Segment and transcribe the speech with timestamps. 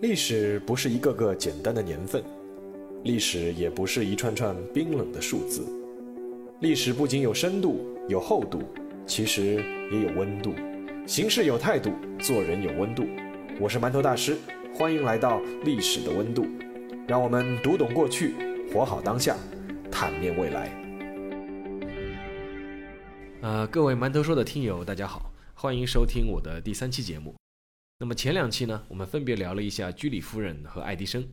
[0.00, 2.24] 历史不是一个个简单的年份，
[3.04, 5.62] 历史也不是一串串冰冷的数字。
[6.60, 8.62] 历史不仅有深度、有厚度，
[9.06, 10.54] 其实也有温度。
[11.06, 13.04] 行事有态度，做人有温度。
[13.60, 14.38] 我是馒头大师，
[14.72, 16.46] 欢迎来到历史的温度。
[17.06, 18.34] 让我们读懂过去，
[18.72, 19.36] 活好当下，
[19.90, 20.70] 探面未来。
[23.42, 27.39] 呃，各位馒头说的听友，大家好，欢迎收听我的第三期节目。
[28.02, 31.28] 那么前两期呢，我们分别聊了一下居里夫人和爱迪生。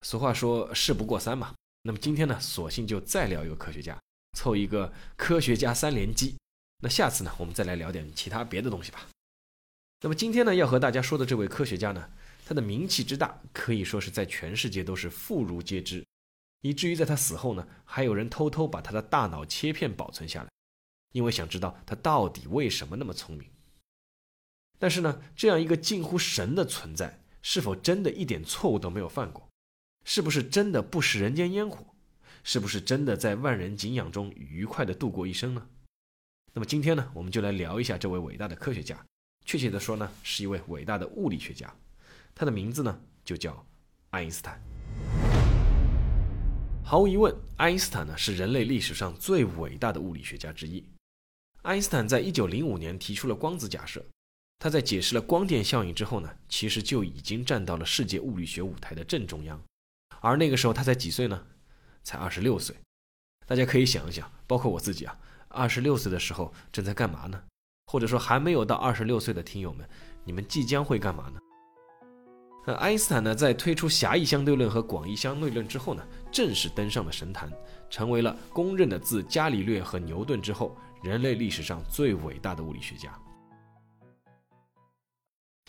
[0.00, 1.54] 俗话说事不过三嘛。
[1.82, 4.00] 那么今天呢，索性就再聊一个科学家，
[4.32, 6.34] 凑一个科学家三连击。
[6.82, 9.06] 那下次呢，我们再来聊点其他别的东西吧。
[10.00, 12.08] 那么今天呢，要和大家说的这位科学家呢，
[12.46, 16.02] 他的名气之大，可以说是在全世界都是妇孺皆知，
[16.62, 20.48] 以至于在他死后呢，还有人偷偷把他的大脑切片保存下来，
[21.12, 23.46] 因为想知道他到底为什么那么聪明。
[24.78, 29.48] 但是呢，这样一个近乎神的存在，是否真的一点错误都没有犯过？
[30.04, 31.84] 是不是真的不食人间烟火？
[32.44, 35.66] 是不是真的在万人敬仰中愉快的度过一生呢？
[36.52, 39.04] 那么今天呢，我们就来聊一下这位伟大的科学家，
[39.44, 41.74] 确切的说呢，是一位伟大的物理学家，
[42.34, 43.66] 他的名字呢就叫
[44.10, 44.60] 爱因斯坦。
[46.84, 50.84] 毫无疑问，爱因斯坦呢是人类历史上最伟大的物理学家之一。
[51.62, 54.04] 爱因斯坦在一九零五年提出了光子假设。
[54.58, 59.60] 他在解释了光电效应之后呢，其实就已经站到了世界物理学舞台的正中央。
[60.20, 61.40] 而那个时候他才几岁呢？
[62.02, 62.74] 才二十六岁。
[63.46, 65.16] 大家可以想一想，包括我自己啊，
[65.48, 67.40] 二十六岁的时候正在干嘛呢？
[67.86, 69.88] 或者说还没有到二十六岁的听友们，
[70.24, 71.38] 你们即将会干嘛呢？
[72.66, 77.48] 那爱因斯坦呢，在推出狭义相对论和广义相对论之后呢，正式登上了神坛，
[77.88, 83.16] 成为了公认的自伽利略和牛顿之后，人类历史上最伟大的物理学家。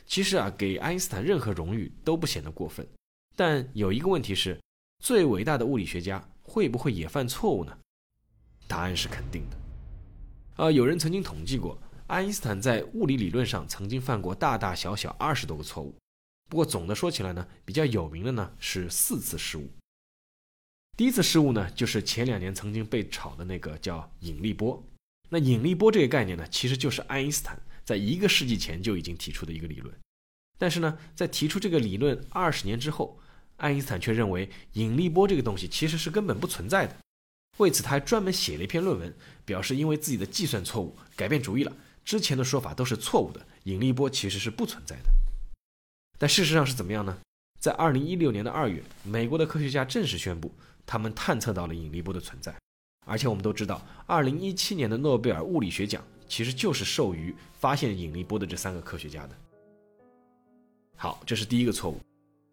[0.07, 2.87] 其实啊，给爱因斯坦任何荣誉都不显得过分，
[3.35, 4.57] 但有一个问题是，
[5.03, 7.77] 最伟大的物理学家会不会也犯错误呢？
[8.67, 10.63] 答案是肯定的。
[10.63, 15.93] 啊，有人曾经统计过，爱因斯坦在物理理论上曾经犯过大大小小二十多个错误。
[16.49, 19.69] 不过总的说起来呢，比较有名的呢是四次失误。
[20.95, 24.81] 第一次失误呢，就是前两年曾经被炒的那个叫引力波。
[25.29, 27.61] 那引力波这个概念呢，其实就是爱因斯坦。
[27.87, 29.95] 在一个世纪前就已经提出的一个理论，
[30.57, 33.17] 但是呢，在提出这个理论二十年之后，
[33.55, 36.97] 爱因斯坦却认为引力波这个东西其实是根本不存在的。
[37.59, 39.15] 为此，他还专门写了一篇论文，
[39.45, 41.71] 表示因为自己的计算错误改变主意了，
[42.03, 45.09] 之前的说法都是错误的，引力波其实是不存在的。
[46.17, 47.17] 但事实上是怎么样呢？
[47.57, 50.53] 在二零一六年的二月，美国的科学家正式宣布，
[50.85, 52.53] 他们探测到了引力波的存在，
[53.05, 56.03] 而且我们都知道，二零一七年的诺贝尔物理学奖。
[56.27, 59.35] 其实就是授予发现引力波的这三个科学家的。
[60.95, 61.99] 好，这是第一个错误。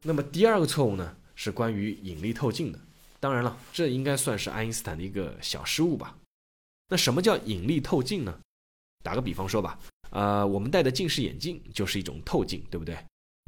[0.02, 2.78] 那么第二个错误呢，是关于引力透镜的。
[3.18, 6.16] 当然了，这应该算是爱因斯坦的一个小失误吧。
[6.88, 8.38] 那什么叫引力透镜呢？
[9.02, 9.78] 打个比方说吧，
[10.10, 12.96] 呃，我们戴的近视眼镜就是一种透镜，对不对？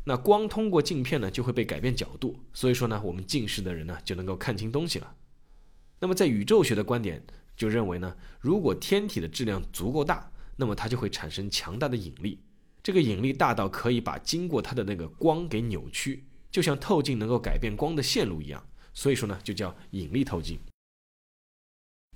[0.05, 5.15] 那光通过镜片呢，就会被改变角度，所以说呢，我们近视的人呢就能够看清东西了。
[6.01, 7.23] 那么在宇宙学的观点。
[7.57, 12.41] 就认为呢，如果天体的质量足够大，那么它就会产生强大的引力。
[12.83, 18.65] 这个引力大到可以把经过它的那个光给扭曲，就像透镜能够改变光的线路一样。
[18.93, 20.61] 所以说呢，就叫引力透镜。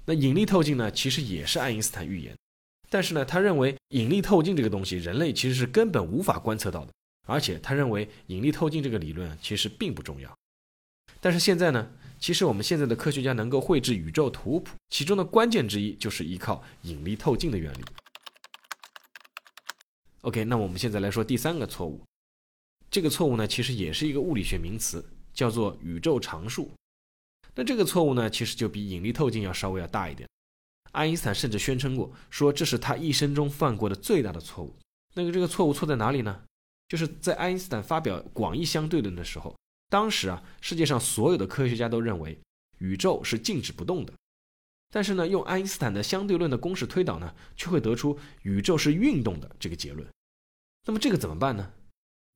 [0.04, 2.36] 那引力透镜呢，其实也是爱因斯坦预言，
[2.88, 6.92] 但是呢，他认为引力透镜这个东西，人类其实是根本无法观测到的，
[7.26, 10.34] 而且他认为引力透镜这个理论其实并不重要。
[11.20, 11.90] 但是现在呢？
[12.20, 17.82] 其实我们现在的科学家能够绘制宇宙图谱，其中的关键之一就是依靠引力透镜的原理。
[20.20, 21.98] OK，那我们现在来说第三个错误。
[22.90, 26.70] 这个错误呢，其实也是一个物理学名词，叫做宇宙常数。
[27.54, 30.28] 那这个错误呢，其实就比引力透镜要稍微要大一点。
[30.92, 34.76] 爱因斯坦甚至宣称过，说这是他一生中犯过的最大的错误。
[35.14, 36.42] 那个这个错误错在哪里呢？
[36.88, 39.56] 就是在爱因斯坦发表广义相对论的时候。
[39.90, 42.38] 当时啊，世界上所有的科学家都认为
[42.78, 44.12] 宇宙是静止不动的，
[44.88, 50.06] 但是呢，用爱因斯坦的相对论的公式推导呢，却会得出宇宙是运动的这个结论。
[50.86, 51.72] 那么这个怎么办呢？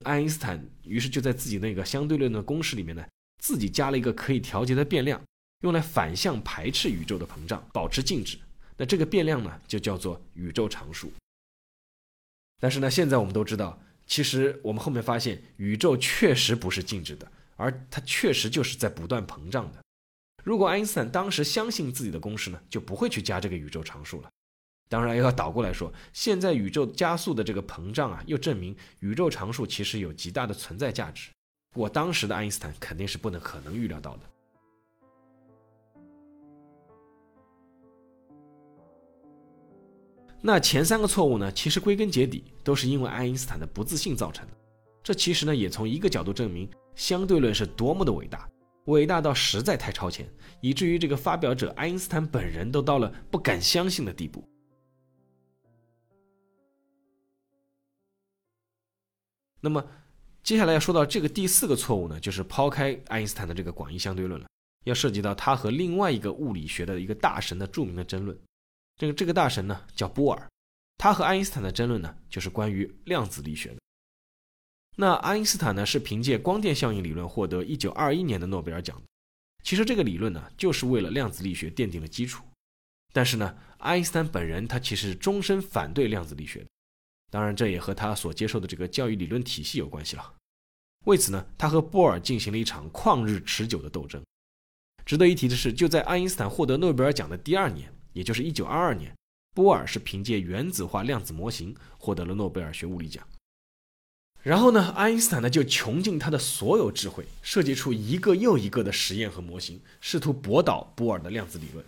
[0.04, 3.06] 爱因斯坦于是就在自己那个相对论的公式里面呢，
[3.40, 5.22] 自己加了一个可以调节的变量，
[5.62, 8.36] 用来反向排斥宇宙的膨胀，保持静止。
[8.76, 11.12] 那这个变量呢，就叫做宇宙常数。
[12.60, 17.30] 但是呢，现在我们都知道，其实我们后面发现宇宙确实不是静止的。
[17.56, 19.82] 而它确实就是在不断膨胀的。
[20.42, 24.28] 如果爱因斯坦当时相信自己的公式呢，就不会去加这个宇宙常数了。
[24.90, 31.30] 当然，要倒过来说，现在宇宙加速的这个膨胀啊，又证明宇宙常数其实有极大的存在价值。
[31.70, 34.22] 不过当时的爱因斯坦肯定是不能可能预料到的。
[40.42, 44.52] 那前三个错误呢，其实归根结底都是因为爱因斯坦的不自信造成的。
[45.02, 48.48] 这其实呢，也从一个角度证明相对论是多么的伟大，
[48.86, 50.28] 伟大到实在太超前，
[50.60, 54.42] 以至于这个发表者爱因斯坦本人都到了不敢相信的地步。
[59.60, 59.82] 那么，
[60.42, 64.46] 接下来要说到这个第四个错误呢，就是抛开爱因斯坦的这个广义相对论了，
[64.84, 68.38] 要涉及到他和另外一个物理学的一个大神的著名的争论。
[68.96, 70.48] 这个这个大神呢叫波尔，
[70.98, 73.76] 他和爱因斯坦的争论呢就是关于量子力学的。
[74.96, 79.00] 那爱因斯坦呢是凭借光电效应理论获得1921年的诺贝尔奖。
[79.62, 82.44] 其实这个理论呢就是为了量子力学奠定了基础。
[83.12, 86.66] 但是呢，爱因斯坦本人他其实终身反对量子力学。
[87.30, 90.34] 当然，这也和他所接受的这个教育理论体系有关系了。
[91.06, 94.22] 为此呢，他和波尔进行了一场旷日持久的斗争。
[95.04, 97.92] 值得一提的是，就在爱因斯坦获得诺贝尔奖的第二年。
[98.12, 99.12] 也就是一九二二年，
[99.54, 103.26] 波尔是凭借原子化量子模型获得了诺贝尔学物理奖。
[104.44, 111.82] 然后呢，爱因斯坦呢就穷尽他的所有智慧，设计出一个又一个的实验和模型，试图驳倒波尔的量子理论。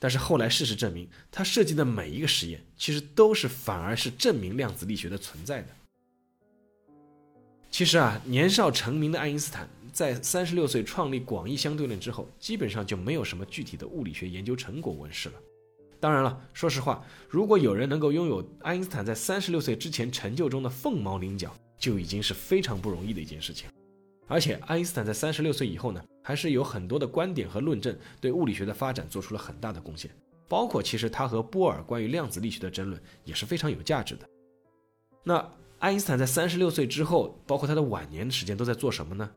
[0.00, 5.68] 但是后来事实证明，他设计的每一个实验其实都是反而是证明量子力学的存在的。
[7.70, 15.34] 其实啊，年少成名的爱因斯坦在三十六岁创立广义相对论之后，基本上就没有什么具体的物理学研究成果问世了。
[16.00, 21.54] 当然了，说实话，如果有人能够拥有爱因斯坦在三十六岁之前成就中的凤毛麟角，
[21.84, 23.68] 就已经是非常不容易的一件事情。
[24.26, 30.10] 而且，爱因斯坦在三十六岁以后呢，还是有很多的观点和论证，对物理学的发展做出了很大的贡献。
[30.48, 34.26] 包括其实他和波尔关于量子力学的争论也是非常有价值的。
[35.22, 35.46] 那
[35.78, 39.30] 爱因斯坦在三十六岁之后，包括他的晚年的时间都在做什么呢？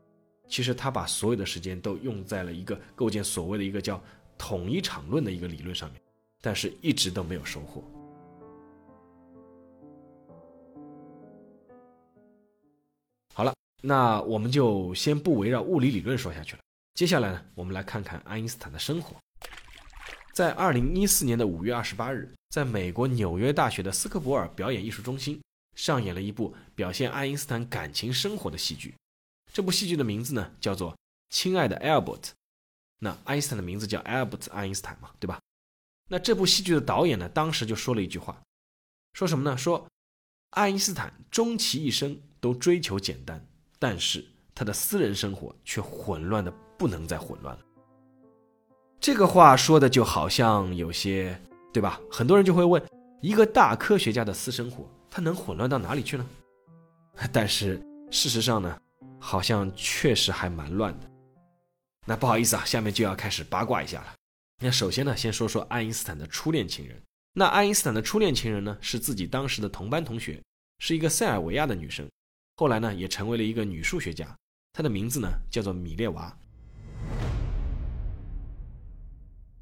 [0.48, 4.02] 其实他把所有的时间都用在了一个构建所谓的一个叫
[4.38, 6.00] 统一场论的一个理论上面。
[6.40, 7.84] 但是一直都没有收获。
[13.82, 16.62] 那我们就先不围绕物理理论说下去了。
[16.94, 19.16] 接下来呢，我们来看看爱因斯坦的生活。
[20.32, 25.40] 在二零一四年的五月二十八日，在美国纽约大学的斯科博尔表演艺术中心
[25.76, 28.94] 上演了一部表现爱因斯坦感情生活的戏剧。
[29.52, 30.92] 这部戏剧的名字呢，叫做
[31.30, 32.20] 《亲爱的 Albert》。
[33.00, 35.40] 那爱因斯坦的名字叫 Albert 爱因斯坦嘛，对吧？
[36.08, 38.40] 那这部戏剧的导演呢，当时就说了一句话，
[39.12, 39.56] 说什么呢？
[39.56, 39.86] 说
[40.50, 43.44] 爱因斯坦终其一生都追求简单，
[43.78, 47.62] 但是他的私人生活却混乱的不能再混乱了。
[49.00, 51.40] 这个话说的就好像有些，
[51.72, 52.00] 对吧？
[52.10, 52.82] 很多人就会问，
[53.20, 56.26] 一个大科学家的私生活，他能混乱到哪里去呢？
[57.32, 57.80] 但是
[58.10, 58.80] 事实上呢，
[59.20, 61.10] 好像确实还蛮乱的。
[62.06, 64.14] 那不好意思啊，下面就要开始八卦一下了。
[64.60, 67.00] 那首先呢，先说说爱因斯坦的初恋情人。
[67.34, 70.42] 那爱因斯坦的初恋情人呢，是自己当时的同班同学，
[70.80, 72.08] 是一个塞尔维亚的女生，
[72.58, 74.36] 后来呢，也成为了一个女数学家。
[74.72, 76.36] 她的名字呢，叫做米列娃。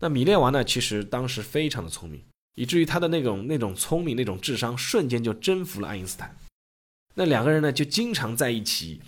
[0.00, 6.34] 那米列娃呢，其实当时非常的聪明，以至于她的那种那种聪明、那种智商，瞬间就征服了爱因斯坦。
[7.16, 9.02] 那两个人呢，就经常在一起，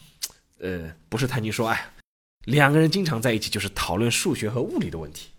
[0.59, 1.93] 呃，不是谈情说爱，
[2.45, 5.31] 两个人经常在一起，就是讨论数学和物理的问题。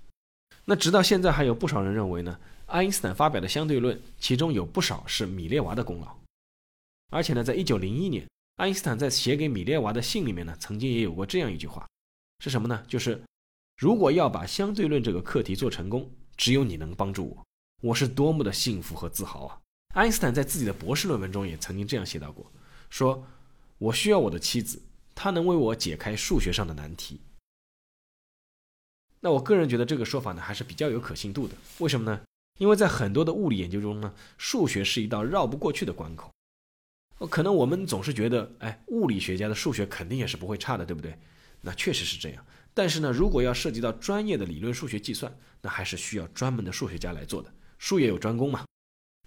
[0.65, 6.17] 那直到现在，还有不少人认为呢，爱因斯坦发表的相对论，其中有不少是米列娃的功劳。
[7.11, 8.27] 而且呢，在一九零一年，
[8.59, 11.87] 爱因斯坦在写给米列娃的信里面呢，曾经也有过这样一句话，
[12.43, 12.83] 是什么呢？
[12.89, 13.23] 就是
[13.77, 17.45] 如果要把相对论这个课题做成功，只有你能帮助我，
[17.81, 19.57] 我是多么的幸福和自豪啊！
[19.93, 22.51] 爱因斯坦在自己的博士论文中也曾经这样写到过，
[22.89, 23.25] 说
[23.77, 24.81] 我需要我的妻子，
[25.15, 27.21] 她能为我解开数学上的难题。
[29.21, 31.55] 那我个人觉得这个说法呢还是比较有可信度的。
[31.77, 32.21] 为什么呢？
[32.57, 36.29] 因为在很多的物理研究中呢，数学是一道绕不过去的关口。
[37.27, 41.17] 可能我们总是觉得，哎，物理学家的数学肯定也是不会差的，对不对？
[41.61, 42.45] 那确实是这样。
[42.73, 47.51] 但是呢，如果要涉及到专业的理论数学计算，那还是需要专门的数学家来做的。
[47.77, 48.63] 术业有专攻嘛。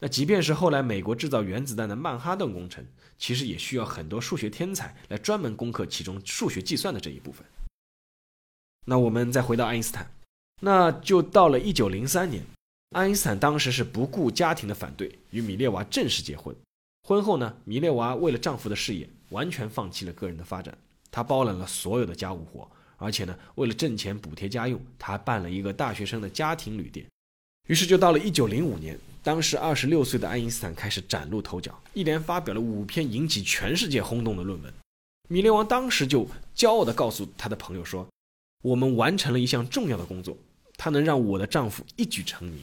[0.01, 2.85] 那即便是后来美国制造原子弹的曼哈顿工程，
[3.19, 7.47] 其实也需要很多数学天才来专门攻克其中数学计算的这一部分。
[8.87, 10.11] 那我们再回到爱因斯坦，
[10.61, 12.43] 那就到了一九零三年，
[12.97, 16.57] 爱因斯坦当时是不顾家庭的反对，与米列娃正式结婚。
[17.03, 20.77] 婚后呢，米列娃为了丈夫的事业，完全放弃了个人的发展，
[21.11, 27.05] 她包揽了所有的家务活，而且呢，为了挣钱补贴家用，她还办了一个大学生的家庭旅店。
[27.69, 34.73] 于是就到了一九零五年，当时二十六岁的爱因斯坦开始崭露头角，一连发表了五篇引起全世界轰动的论文。
[35.29, 38.07] 米列娃当时就骄傲地告诉他的朋友说
[38.63, 40.37] ：“我们完成了一项重要的工作，
[40.77, 42.63] 它能让我的丈夫一举成名。”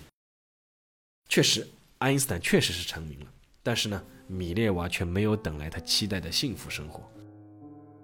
[1.27, 1.67] 确实，
[1.97, 3.25] 爱因斯坦确实是成名了，
[3.63, 7.03] 但是呢，米列娃却没有等来他期待的幸福生活。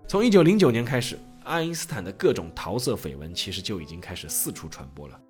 [0.07, 5.21] 从1909年开始，爱因斯坦的各种桃色绯闻其实就已经开始四处传播了。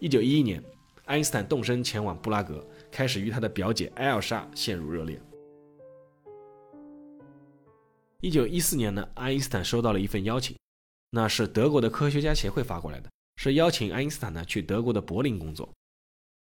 [0.00, 0.62] 1911年，
[1.06, 5.18] 爱因斯坦动身前往布拉格，开始与他的表姐艾尔莎陷入热恋。
[8.20, 10.56] 一九一四年呢，爱因斯坦收到了一份邀请，
[11.10, 15.68] 那是德国的科学家协会发过来的，是邀请爱因斯坦呢去德国的柏林工作。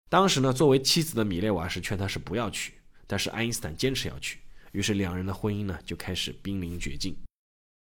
[0.09, 2.75] 当时呢，作为妻子的米列娃是劝他是不要去，
[3.11, 4.39] 但是爱因斯坦坚持要去，
[4.71, 7.13] 于是两人的婚姻呢就开始濒临绝境。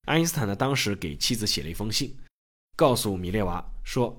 [0.07, 2.16] 爱因斯坦呢当时给妻子写了一封信，
[2.75, 4.19] 告诉米列娃说，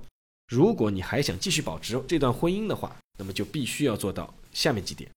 [0.50, 5.10] 如果你还想继续保持这段婚姻的话，那么就必须要做到下面几点，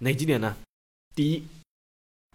[0.00, 0.54] 哪几点呢？
[1.14, 1.42] 第一。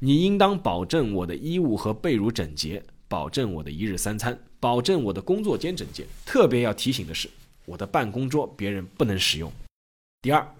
[0.03, 6.07] 你应当保证我的衣物和被褥整洁，保证我的一日三餐，保证我的工作间整洁。
[6.25, 7.29] 特别要提醒的是，
[7.65, 9.53] 我的办公桌别人不能使用。
[10.23, 10.55] 第二，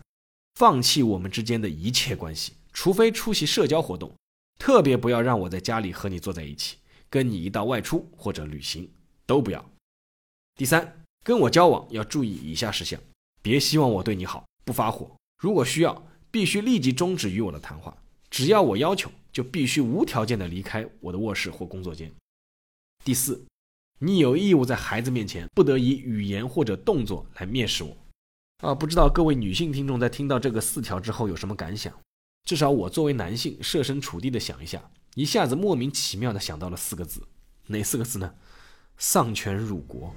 [0.56, 4.14] 放弃我们之间的一切关系，除非出席社交活动，
[4.60, 6.78] 特别不要让我在家里和你坐在一起，
[7.10, 8.90] 跟你一道外出或者旅行
[9.26, 9.64] 都不要。
[10.56, 13.00] 第三，跟我交往要注意以下事项：
[13.42, 15.10] 别希望我对你好，不发火。
[15.38, 17.98] 如果需要，必须立即终止与我的谈话。
[18.30, 19.12] 只要我要求。
[19.32, 22.12] 就必须无条件的离开我的卧室或工作间。
[23.06, 23.46] 第四，
[24.00, 27.96] 你有义务在孩子面前不得以语言或者动作来蔑视我。
[28.62, 31.92] 啊，不知道各位女性听众在听到这个四条之后有什么感想？
[32.46, 37.22] 至少我作为男性，设身处地的想一下，一下子莫名其妙的想到了四个字，
[37.68, 38.34] 哪四个字呢？
[38.98, 40.14] 丧权辱国。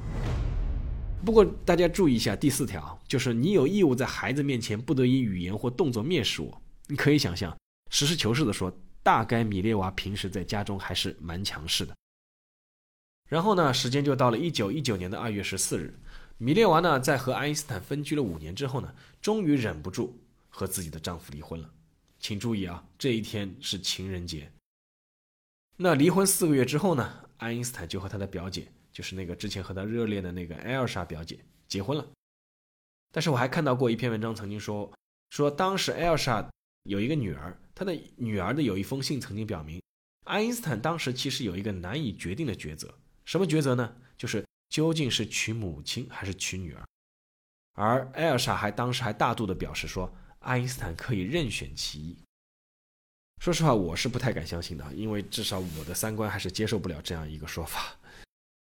[1.24, 6.62] 不过大家注意一下，第四条就是你有义务在孩子面前不得以语言或动作蔑视我。
[6.86, 7.56] 你可以想象，
[7.90, 8.72] 实事求是的说。
[9.02, 11.94] 大概米列娃平时在家中还是蛮强势的。
[13.28, 16.00] 然后呢，时间就到了一九一九年的二月十四日，
[16.38, 21.70] 米列娃呢在和爱因斯坦分居了五年之后呢，终于忍不住和自己的丈夫离婚了。
[22.18, 24.50] 请注意啊，这一天是情人节。
[25.76, 31.38] 那离婚四个月之后呢，爱因斯坦就和他的表姐，就是那个之前和他热恋的那个艾尔莎表姐
[31.68, 32.06] 结婚了。
[33.12, 34.92] 但是我还看到过一篇文章，曾经说
[35.30, 36.48] 说当时艾尔莎
[36.84, 37.56] 有一个女儿。
[37.76, 39.82] 她的女儿的有一封信曾经表明，
[40.26, 43.96] 爱因斯坦当时其实有一个难以决定的抉择，什么抉择呢？
[44.16, 46.84] 就是究竟是娶母亲还是娶女儿。
[47.74, 52.18] 而艾尔莎还当时还大度的表示说，爱因斯坦可以任选其一。
[53.40, 57.96] 说实话，我是不太敢相信的，因为至少我的三观还是接受不了这样一个说法。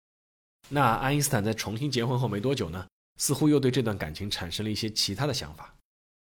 [0.70, 2.88] 那爱因斯坦在重新结婚后没多久呢，
[3.18, 5.75] 似乎又对这段感情产生了一些其他的想法。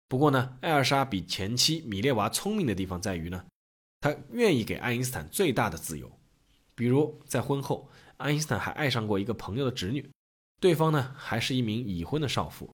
[0.08, 3.46] 不过呢，艾尔莎比前妻米列娃聪明的地方在于呢，
[4.00, 6.10] 她愿意给爱因斯坦最大的自由。
[6.76, 10.10] 比如在婚后，爱因斯坦还爱上过一个朋友的侄女，
[10.60, 12.70] 对方呢还是一名已婚的少妇。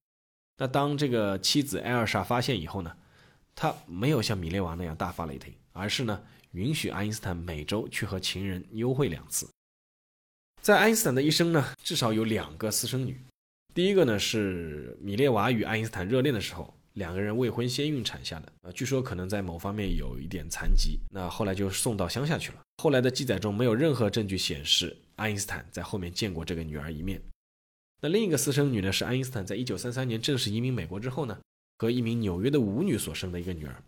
[0.57, 2.95] 那当这个妻子艾尔莎发现以后呢，
[3.55, 6.21] 她没有像米列娃那样大发雷霆，而是呢
[6.51, 9.49] 允许爱因斯坦每周去和情人幽会两次。
[10.61, 13.19] 在爱因斯坦的一生呢，至少有两个私生女，
[13.73, 16.73] 第一个呢是米列娃与爱因斯坦热恋的时候。
[16.95, 22.59] 两个人未婚先孕产下的，呃，据说可能在某方面有一点残疾，那后来就送到乡下去了。
[22.83, 27.21] 后来的记载中没有任何证据显示爱因斯坦在后面见过这个女儿一面。
[28.01, 31.39] 那另一个私生女呢，是爱因斯坦在一九三三年正式移民美国之后呢，
[31.77, 33.83] 和一名纽约的舞女所生的一个女儿。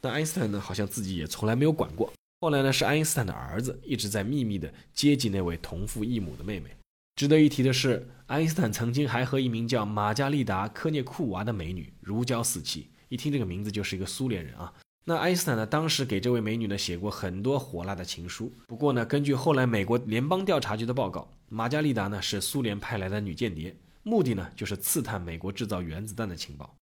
[0.00, 2.12] 那爱因斯坦呢，好像自己也从来没有管过。
[2.40, 6.76] 后来呢，是爱因斯坦的儿子一直在秘密的接济那位同父异母的妹妹。
[7.14, 12.90] 值得一提的是，爱因斯坦曾经还和一名叫玛加丽达·科涅库娃的美女如胶似漆。
[13.08, 14.74] 一听这个名字就是一个苏联人啊。
[15.04, 18.52] 那爱因斯坦呢，当时给这位美女呢写过很多火辣的情书。
[18.68, 26.72] 不过呢，根据后来美国联邦调查局的报告，玛加丽达呢是苏联派来的女间谍，目的呢就是刺探美国制造原子弹的情报。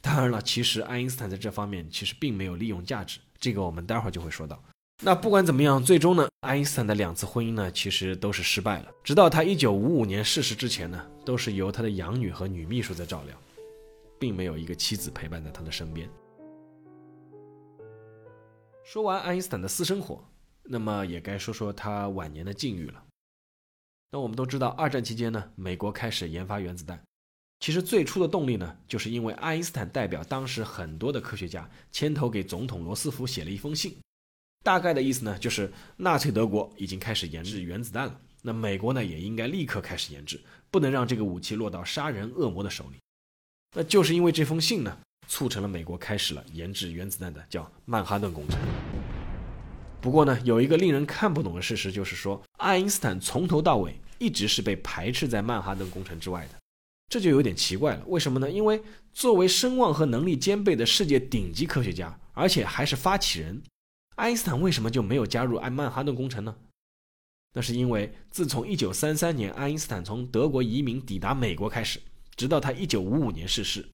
[0.00, 4.62] 当然了，其实爱因斯坦在这方面其实并没有利用价值，这个我们待会儿就会说到。
[5.02, 8.88] 那不管怎么样，最终呢，爱因斯坦的两次婚姻呢，其实都是失败了。
[9.02, 13.36] 直到他一九五五年逝世之前呢，都是由他的养女和女秘书在照料，
[14.20, 16.08] 并没有一个妻子陪伴在他的身边。
[18.90, 20.24] 说完爱因斯坦的私生活，
[20.62, 23.04] 那么也该说说他晚年的境遇了。
[24.10, 26.98] 那我们都知道，二战期间呢，美国开始研发原子弹，
[27.60, 33.94] 其实最初的动力呢，就是因为爱因斯坦代表当时很多的科学家牵头给总统罗斯福写了一封信。
[34.64, 40.40] 大概的意思呢，就是纳粹德国已经开始研制原子弹了，那美国呢也应该立刻开始研制，
[40.70, 42.96] 不能让这个武器落到杀人恶魔的手里。
[43.76, 44.98] 那就是因为这封信呢，
[45.28, 48.58] 促成了美国开始了研制原子弹的叫曼哈顿工程。
[50.00, 56.58] 不过呢，有一个令人看不懂的事实，就是说爱因斯坦从头到尾一直是被排斥在曼哈顿工程之外的，
[57.08, 58.02] 这就有点奇怪了。
[58.06, 58.50] 为什么呢？
[58.50, 58.82] 因为
[59.12, 63.62] 作为声望和能力兼备的世界顶级科学家，而且还是发起人，
[64.16, 66.56] 爱因斯坦为什么就没有加入爱曼哈顿工程呢？
[67.54, 72.00] 那是因为自从1933年爱因斯坦从德国移民抵达美国开始，
[72.36, 73.88] 直到他1955年逝世，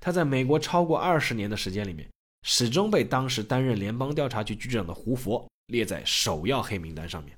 [0.00, 2.08] 他在美国超过二十年的时间里面。
[2.48, 7.36] 始终被当时担任联邦调查局局长的胡佛列在首要黑名单上面。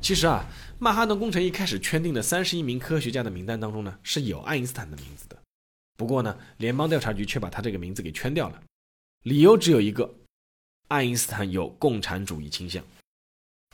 [0.00, 0.46] 其实啊，
[0.78, 5.36] 曼哈顿工程一开始圈定的三十一名科学家的名单当中呢，是有爱因斯坦的名字的。
[5.96, 8.62] 不过呢，联邦调查局却把他这个名字给圈掉了，
[9.24, 10.14] 理由只有一个：
[10.86, 12.84] 爱因斯坦有共产主义倾向。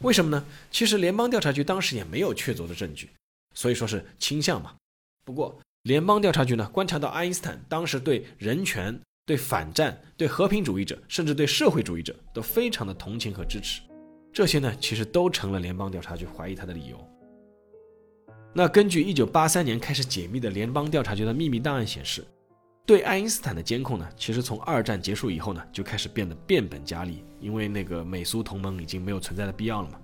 [0.01, 0.43] 为什么呢？
[0.71, 3.11] 其实联邦调查局当时也没有确凿的证据，
[3.55, 4.75] 所以说是倾向嘛。
[5.23, 8.99] 不过联邦调查局呢，观察到爱因斯坦当时对人权。
[9.27, 13.81] 对反战、对和平主义者，甚至对社会主义者都非常的同情和支持，
[14.31, 17.09] 这些呢，其实都成了联邦调查局怀疑他的理由。
[18.53, 22.23] 那根据1983年开始解密的联邦调查局的秘密档案显示，
[22.85, 29.99] 对爱因斯坦的监控呢，其实从二战结束以后呢，就开始变得变本加厉，因为那个美苏同盟已经没有存在的必要了嘛。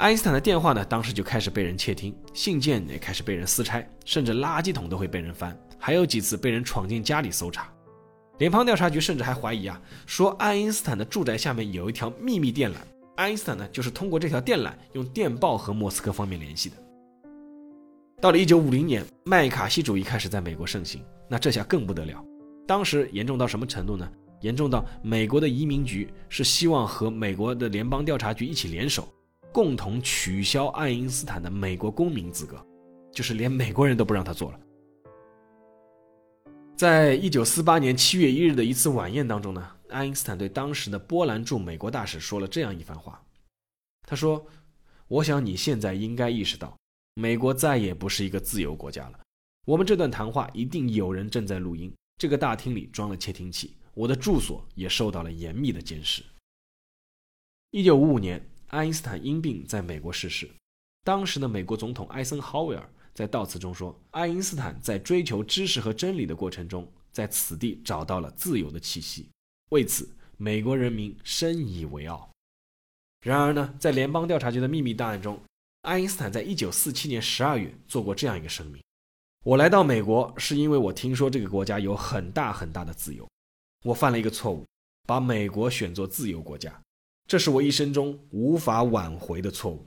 [0.00, 7.70] 爱因斯坦的电话呢，当时就开始被人窃听，信件也开始被人私拆，甚至垃圾桶都会被人翻，还有几次被人闯进家里搜查。
[8.38, 12.76] 联邦调查局甚至还怀疑啊，说爱因斯坦的住宅下面有一条秘密电缆，
[13.16, 16.76] 爱因斯坦呢就是通过这条电缆用电报和莫斯科方面联系的。
[18.22, 22.24] 到了一九五零年，麦卡锡主义开始在美国盛行，那这下更不得了。
[22.66, 24.10] 当时严重到什么程度呢？
[24.40, 29.06] 严重到美国的移民局是希望和美国的联邦调查局一起联手，
[29.52, 32.64] 共同取消爱因斯坦的美国公民资格，
[33.12, 34.60] 就是连美国人都不让他做了。
[36.76, 43.20] 在一九四八年七月一日的一次晚宴当中呢，爱因斯坦对当时的波兰驻美国大使说了这样一番话。
[44.06, 44.46] 他说
[45.08, 46.76] ：“我想你现在应该意识到，
[47.14, 49.20] 美国再也不是一个自由国家了。
[49.66, 56.22] 我们这段谈话一定有人正在录音，这个大厅里装了窃听器，我的住所也受到了严密的监视。”
[57.72, 60.50] 一九五五年，爱因斯坦因病在美国逝世。
[61.04, 62.90] 当时的美国总统艾森豪威尔。
[63.12, 69.28] 在悼词中说，爱因斯坦在追求知识和真理的过程中，在此地找到了自由的气息，
[69.70, 72.30] 为此美国人民深以为傲。
[73.20, 75.38] 然而呢，在联邦调查局的秘密档案中，
[75.82, 78.80] 爱因斯坦在一九四七年十二月做过这样一个声明
[79.44, 83.28] ：“我来到美国是因为我听说这个国家有很大很大的自由，
[83.84, 84.64] 我犯了一个错误，
[85.06, 86.80] 把美国选作自由国家，
[87.30, 89.86] 这是我一生中无法挽回的错误。”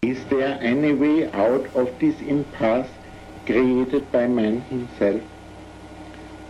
[0.00, 2.86] Is there any way out of this impasse
[3.44, 5.20] created by man himself?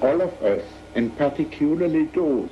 [0.01, 0.63] All of us,
[0.95, 2.51] and particularly those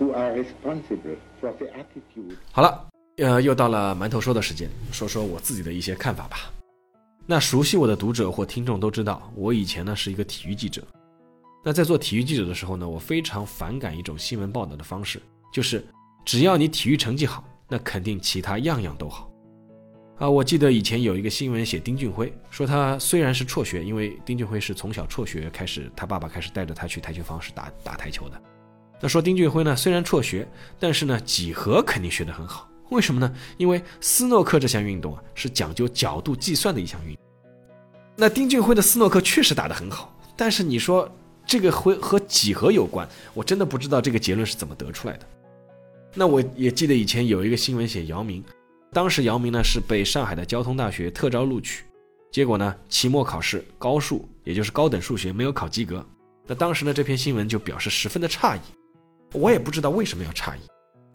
[0.00, 2.36] who are responsible for the attitude.
[2.50, 6.50] 好了，呃，又到了馒头说的时间，说说我自己的一些看法吧。
[7.24, 10.82] 那熟悉我的读者或听众都知道，我以前呢是一个体育记者。
[11.62, 15.22] 那在做体育记者的时候呢，我非常反感一种新闻报道的方式，
[15.52, 15.84] 就是
[16.24, 19.30] 只要你体育成绩好，那肯定其他样样都好。
[20.18, 28.40] 啊，我记得以前有一个新闻写丁俊晖，说他虽然是辍学，因为丁俊晖是从小辍学开始，他爸爸开始带着他去台球房是打打台球的。
[29.00, 30.46] 那说丁俊晖呢，虽然辍学，
[30.78, 32.68] 但是呢几何肯定学得很好。
[32.90, 33.34] 为什么呢？
[33.56, 37.22] 因为斯诺克这项运动啊是讲究角度计算的一项运动。
[38.16, 41.10] 那丁俊晖的斯诺克确实打得很好，但是你说
[41.46, 45.26] 这个会和几何有关，我真的不知道这个结论是怎么得出来的。
[46.14, 48.42] 那我也记得以前有一个新闻写姚明。
[48.92, 51.84] 当时姚明呢是被上海的交通大学特招录取，
[52.32, 56.04] 结果呢期末考试高数，也就是高等数学没有考及格。
[56.46, 58.60] 那当时呢这篇新闻就表示十分的诧异，
[59.32, 60.60] 我也不知道为什么要诧异。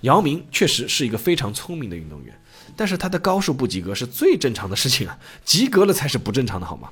[0.02, 2.34] 姚明确实是一个非常聪明的运动员，
[2.78, 6.90] 但是他的高数不及格是最正常的事情啊，及格了才是不正常的好吗？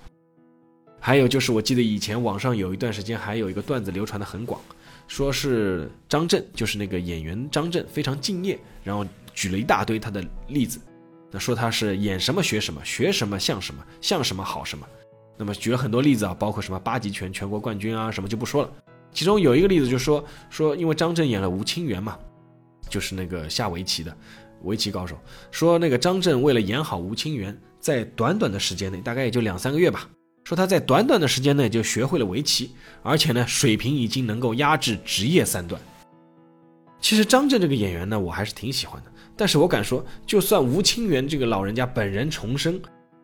[1.00, 4.60] 还有就是我记得以前网上有一段时间还有一个段子流传的很广，
[5.08, 9.06] 说是张震，就是那个演员张震非常敬业，然后。
[9.36, 10.80] 举了一大堆他的例子，
[11.32, 14.86] 那说他是演什么学什么，学什么像什么，像什么好什么。
[15.36, 18.72] 那么举了很多例子啊，包括什么八极拳全国冠军啊，什么就不说了。
[19.12, 22.16] 其中有一个例子就说说，因为张震演了吴清源嘛，
[22.88, 24.16] 就是那个下围棋的
[24.62, 25.18] 围棋高手，
[25.50, 30.08] 说那个张震为了演好吴清源，在短短的时间内，大概也就两三个月吧，
[30.44, 35.82] 说他在短短的时间内就学会了围棋，而且呢，水平已经能够压制职业三段。
[37.00, 39.12] 其实张震这个演员呢，我还是挺喜欢的。
[39.36, 42.80] 但是我敢说，就算吴清源这个老人家本人重生，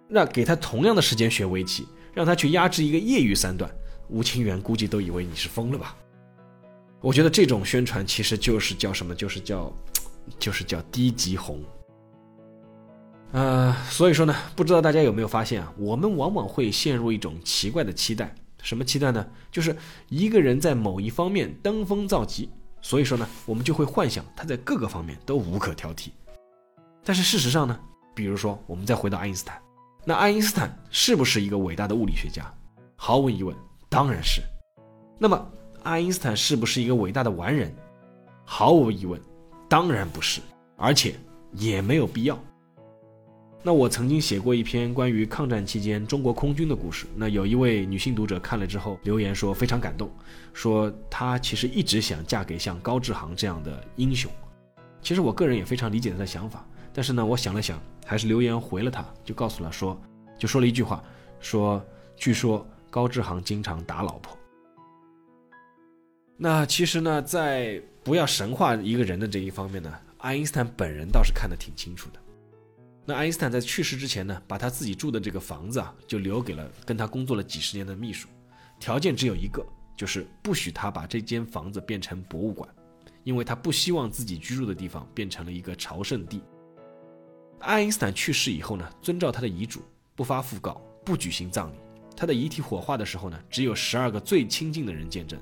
[0.08, 3.70] 那给他同样的时间学围棋，让他去压制一个业余三段，
[4.10, 5.96] 吴清源估计都以为你是疯了吧。
[7.00, 9.14] 我觉得这种宣传其实就是叫什么？
[9.14, 9.72] 就是叫，
[10.40, 11.62] 就是叫低级红。
[13.32, 15.72] 呃，所以说呢，不知道大家有没有发现啊？
[15.78, 19.26] 我们往往会陷入一种奇怪的期待，什么期待呢？
[19.52, 19.76] 就是
[20.08, 22.50] 一个人在某一方面登峰造极，
[22.82, 26.10] 所以说呢，我们就会幻想他在各个方面都无可挑剔。
[27.04, 27.80] 但是事实上呢，
[28.16, 29.62] 比如说我们再回到爱因斯坦，
[30.04, 32.52] 那爱因斯坦是不是一个伟大的物理学家？
[32.96, 33.56] 毫无疑问，
[33.90, 34.42] 当然是。
[35.20, 35.52] 那么
[35.84, 37.72] 爱因斯坦是不是一个伟大的完人？
[38.44, 39.22] 毫无疑问，
[39.68, 40.42] 当然不是，
[40.78, 41.14] 而且
[41.54, 42.38] 也没有必要。
[43.62, 47.06] 那我曾经写过一篇关于抗战期间中国空军的故事。
[47.14, 50.10] 那有一位女性读者看了之后留言说非常感动，
[50.54, 54.32] 说她其实一直想嫁给像高志航这样的英雄。
[55.02, 60.00] 其实我个人也非常理解她的想法，但是呢，我想了想，还是留言回了她，就告诉了说，
[60.38, 61.04] 就说了一句话，
[61.42, 64.38] 说据说高志航经常打老婆。
[66.38, 72.20] 那其实呢，在不要神化一个人的这一方面呢，爱因斯坦本人倒是看得挺清楚的。
[73.10, 78.30] 那爱因斯坦在去世之前呢，把他自己住的这个房子啊，就留给了跟他工作了几十年的秘书，
[78.80, 79.66] 条件只有一个，
[79.98, 82.70] 就是不许他把这间房子变成博物馆，
[83.24, 86.40] 因为他不希望自己居住的地方变成了一个朝圣地。
[87.62, 89.82] 爱因斯坦去世以后呢，遵照他的遗嘱，
[90.16, 91.78] 不发讣告，不举行葬礼，
[92.16, 95.42] 他的遗体火化的时候呢，只有十二个最亲近的人见证，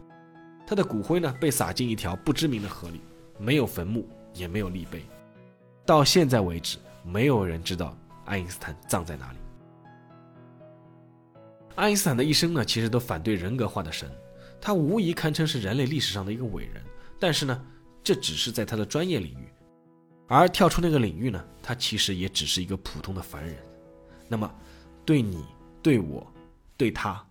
[0.66, 3.02] 他的骨灰呢，被撒进一条不知名的河里，
[3.38, 5.04] 没有坟墓，也没有立碑，
[5.86, 6.78] 到现在为止。
[7.08, 9.38] 没有人知道爱因斯坦葬在哪里。
[11.76, 14.12] 爱因斯坦的一生呢，其实都反对人格化的神，
[14.60, 16.84] 他无疑堪称是人类历史上的一个伟人。
[17.20, 17.66] 但是呢，
[18.04, 19.48] 这只是在他的专业领域，
[20.28, 23.56] 而跳出那个领域呢，他其实也只是一个普通的凡人。
[24.28, 24.52] 那么，
[25.06, 25.46] 对你、
[25.82, 26.26] 对我、
[26.76, 27.26] 对他，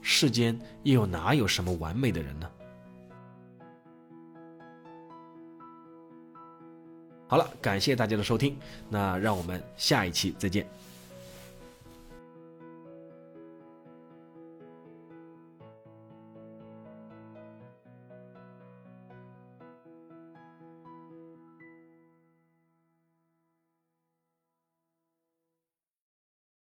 [0.00, 2.50] 世间又有哪有什么完美的人呢？
[7.32, 8.54] 好了，感谢大家的收听，
[8.90, 10.66] 那让我们下一期再见。